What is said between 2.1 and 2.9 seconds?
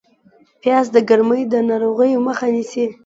مخه نیسي